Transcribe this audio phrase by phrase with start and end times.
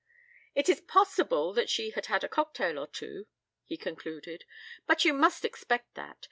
[0.55, 3.27] "It is possible that she had had a cocktail or two,"
[3.65, 4.45] he concluded.
[4.87, 6.17] "But you must expect that.